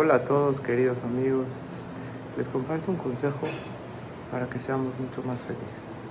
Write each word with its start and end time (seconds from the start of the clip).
Hola 0.00 0.14
a 0.14 0.22
todos 0.24 0.60
queridos 0.60 1.02
amigos, 1.02 1.56
les 2.36 2.48
comparto 2.48 2.92
un 2.92 2.96
consejo 2.96 3.48
para 4.30 4.48
que 4.48 4.60
seamos 4.60 4.96
mucho 5.00 5.24
más 5.24 5.42
felices. 5.42 6.02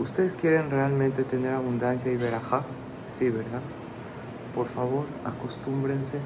¿Ustedes 0.00 0.36
quieren 0.36 0.68
realmente 0.68 1.22
tener 1.22 1.54
abundancia 1.54 2.10
y 2.10 2.16
verajá? 2.16 2.64
Sí, 3.06 3.30
¿verdad? 3.30 3.60
Por 4.52 4.66
favor, 4.66 5.06
acostúmbrense 5.24 6.18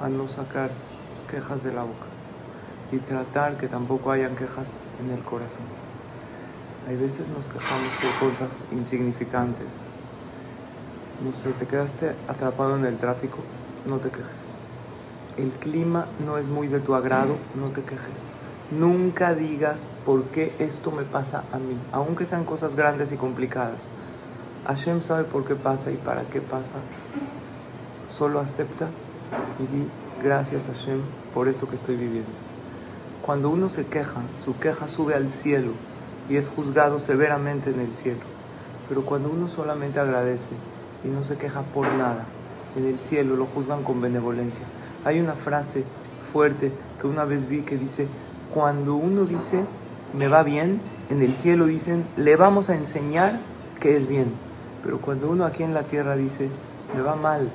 a 0.00 0.08
no 0.08 0.26
sacar 0.26 0.70
quejas 1.30 1.64
de 1.64 1.74
la 1.74 1.82
boca 1.82 2.06
y 2.92 2.96
tratar 2.96 3.58
que 3.58 3.68
tampoco 3.68 4.10
hayan 4.10 4.34
quejas 4.34 4.78
en 5.04 5.10
el 5.10 5.22
corazón. 5.22 5.66
Hay 6.88 6.96
veces 6.96 7.28
nos 7.28 7.46
quejamos 7.46 7.92
por 8.00 8.30
cosas 8.30 8.62
insignificantes. 8.72 9.80
No 11.22 11.34
sé, 11.34 11.50
te 11.50 11.66
quedaste 11.66 12.14
atrapado 12.26 12.78
en 12.78 12.86
el 12.86 12.96
tráfico, 12.96 13.36
no 13.86 13.98
te 13.98 14.08
quejes 14.08 14.61
el 15.36 15.50
clima 15.50 16.06
no 16.24 16.38
es 16.38 16.48
muy 16.48 16.68
de 16.68 16.80
tu 16.80 16.94
agrado, 16.94 17.36
no 17.54 17.68
te 17.68 17.82
quejes. 17.82 18.28
Nunca 18.70 19.34
digas 19.34 19.94
por 20.04 20.24
qué 20.24 20.52
esto 20.58 20.90
me 20.90 21.04
pasa 21.04 21.44
a 21.52 21.58
mí, 21.58 21.78
aunque 21.92 22.24
sean 22.24 22.44
cosas 22.44 22.74
grandes 22.74 23.12
y 23.12 23.16
complicadas. 23.16 23.88
Hashem 24.66 25.02
sabe 25.02 25.24
por 25.24 25.44
qué 25.44 25.54
pasa 25.54 25.90
y 25.90 25.96
para 25.96 26.22
qué 26.22 26.40
pasa. 26.40 26.76
Solo 28.08 28.40
acepta 28.40 28.88
y 29.58 29.76
di 29.76 29.88
gracias 30.22 30.66
Hashem 30.66 31.00
por 31.34 31.48
esto 31.48 31.68
que 31.68 31.74
estoy 31.74 31.96
viviendo. 31.96 32.30
Cuando 33.22 33.50
uno 33.50 33.68
se 33.68 33.86
queja, 33.86 34.20
su 34.36 34.58
queja 34.58 34.88
sube 34.88 35.14
al 35.14 35.30
cielo 35.30 35.72
y 36.28 36.36
es 36.36 36.48
juzgado 36.48 36.98
severamente 36.98 37.70
en 37.70 37.80
el 37.80 37.92
cielo. 37.92 38.20
Pero 38.88 39.02
cuando 39.02 39.30
uno 39.30 39.48
solamente 39.48 40.00
agradece 40.00 40.50
y 41.04 41.08
no 41.08 41.24
se 41.24 41.36
queja 41.36 41.62
por 41.62 41.90
nada, 41.94 42.26
en 42.76 42.86
el 42.86 42.98
cielo 42.98 43.36
lo 43.36 43.46
juzgan 43.46 43.82
con 43.82 44.00
benevolencia. 44.00 44.64
Hay 45.04 45.20
una 45.20 45.34
frase 45.34 45.84
fuerte 46.32 46.72
que 47.00 47.06
una 47.06 47.24
vez 47.24 47.48
vi 47.48 47.62
que 47.62 47.76
dice, 47.76 48.06
cuando 48.54 48.94
uno 48.94 49.24
dice, 49.24 49.64
me 50.16 50.28
va 50.28 50.42
bien, 50.42 50.80
en 51.10 51.22
el 51.22 51.36
cielo 51.36 51.66
dicen, 51.66 52.04
le 52.16 52.36
vamos 52.36 52.70
a 52.70 52.76
enseñar 52.76 53.38
que 53.80 53.96
es 53.96 54.06
bien. 54.06 54.32
Pero 54.82 55.00
cuando 55.00 55.30
uno 55.30 55.44
aquí 55.44 55.62
en 55.62 55.74
la 55.74 55.82
tierra 55.82 56.16
dice, 56.16 56.48
me 56.94 57.02
va 57.02 57.16
mal, 57.16 57.50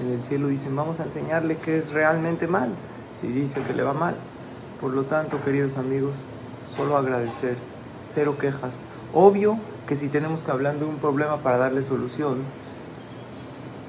en 0.00 0.10
el 0.10 0.22
cielo 0.22 0.48
dicen, 0.48 0.74
vamos 0.76 1.00
a 1.00 1.04
enseñarle 1.04 1.56
que 1.56 1.78
es 1.78 1.92
realmente 1.92 2.46
mal, 2.46 2.70
si 3.18 3.28
dice 3.28 3.60
que 3.62 3.74
le 3.74 3.82
va 3.82 3.92
mal. 3.92 4.16
Por 4.80 4.92
lo 4.92 5.04
tanto, 5.04 5.42
queridos 5.42 5.76
amigos, 5.76 6.24
solo 6.76 6.96
agradecer, 6.96 7.56
cero 8.04 8.36
quejas. 8.38 8.78
Obvio 9.12 9.58
que 9.86 9.96
si 9.96 10.08
tenemos 10.08 10.42
que 10.42 10.50
hablar 10.50 10.78
de 10.78 10.84
un 10.84 10.96
problema 10.96 11.38
para 11.38 11.58
darle 11.58 11.82
solución, 11.82 12.38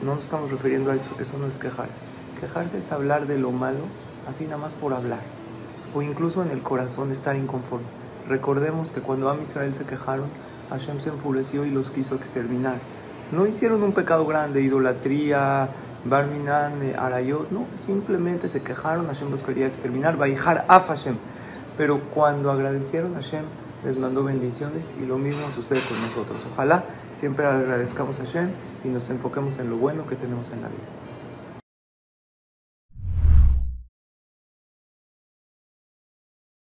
no 0.02 0.16
nos 0.16 0.24
estamos 0.24 0.52
refiriendo 0.52 0.92
a 0.92 0.96
eso, 0.96 1.12
eso 1.20 1.38
no 1.38 1.48
es 1.48 1.58
quejarse. 1.58 2.02
Quejarse 2.42 2.80
es 2.80 2.92
hablar 2.92 3.28
de 3.28 3.38
lo 3.38 3.52
malo, 3.52 3.82
así 4.28 4.46
nada 4.46 4.58
más 4.58 4.74
por 4.74 4.96
hablar. 4.96 5.20
O 5.94 6.02
incluso 6.02 6.42
en 6.42 6.50
el 6.50 6.64
corazón 6.64 7.12
estar 7.12 7.36
inconforme. 7.36 7.86
Recordemos 8.28 8.92
que 8.92 9.00
cuando 9.00 9.30
a 9.30 9.40
Israel 9.40 9.76
se 9.76 9.86
quejaron, 9.86 10.26
Hashem 10.72 11.00
se 11.00 11.10
enfureció 11.10 11.66
y 11.66 11.70
los 11.70 11.92
quiso 11.92 12.16
exterminar. 12.16 12.78
No 13.32 13.46
hicieron 13.46 13.84
un 13.84 13.94
pecado 13.94 14.26
grande, 14.26 14.60
idolatría, 14.62 15.70
Barminan, 16.04 16.82
eh, 16.82 16.96
Arayot, 16.98 17.52
no, 17.52 17.68
simplemente 17.76 18.50
se 18.50 18.64
quejaron, 18.64 19.06
Hashem 19.06 19.30
los 19.30 19.44
quería 19.44 19.68
exterminar, 19.68 20.18
Baijar 20.18 20.66
af 20.68 20.88
Hashem. 20.88 21.18
Pero 21.78 22.10
cuando 22.10 22.50
agradecieron 22.50 23.14
Hashem, 23.14 23.46
les 23.84 23.98
mandó 23.98 24.24
bendiciones 24.24 24.96
y 25.00 25.06
lo 25.06 25.20
mismo 25.20 25.48
sucede 25.52 25.80
con 25.88 26.02
nosotros. 26.02 26.42
Ojalá 26.52 26.86
siempre 27.12 27.46
agradezcamos 27.46 28.20
a 28.20 28.24
Hashem 28.24 28.50
y 28.84 28.88
nos 28.88 29.12
enfoquemos 29.12 29.60
en 29.60 29.70
lo 29.70 29.78
bueno 29.78 30.08
que 30.08 30.16
tenemos 30.16 30.50
en 30.50 30.64
la 30.64 30.70
vida. 30.70 31.21